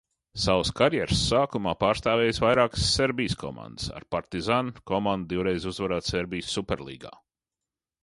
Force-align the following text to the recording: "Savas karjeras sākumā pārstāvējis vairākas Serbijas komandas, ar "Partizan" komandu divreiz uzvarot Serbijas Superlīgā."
"Savas 0.43 0.69
karjeras 0.77 1.19
sākumā 1.25 1.73
pārstāvējis 1.83 2.41
vairākas 2.45 2.87
Serbijas 2.95 3.37
komandas, 3.45 3.93
ar 4.01 4.09
"Partizan" 4.17 4.75
komandu 4.95 5.33
divreiz 5.37 5.73
uzvarot 5.75 6.13
Serbijas 6.13 6.55
Superlīgā." 6.59 7.19